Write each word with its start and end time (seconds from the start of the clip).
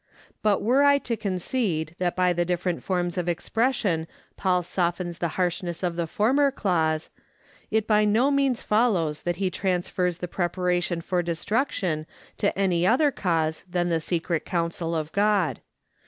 But 0.41 0.63
were 0.63 0.81
I 0.81 0.97
to 0.97 1.15
concede 1.15 1.95
that 1.99 2.15
by 2.15 2.33
the 2.33 2.43
different 2.43 2.81
forms 2.81 3.19
of 3.19 3.29
expression 3.29 4.07
Paul 4.35 4.63
softens 4.63 5.19
the 5.19 5.27
harshness 5.37 5.83
of 5.83 5.95
the 5.95 6.07
former 6.07 6.49
clause, 6.49 7.11
it 7.69 7.85
by 7.85 8.03
no 8.03 8.31
means 8.31 8.63
follows 8.63 9.21
that 9.21 9.35
he 9.35 9.51
transfers 9.51 10.17
the 10.17 10.27
preparation 10.27 11.01
for 11.01 11.21
destruction 11.21 12.07
to 12.39 12.57
any 12.57 12.83
other 12.87 13.11
cause 13.11 13.63
than 13.69 13.89
the 13.89 14.01
secret 14.01 14.43
counsel 14.43 14.95
of 14.95 15.11
God. 15.11 15.61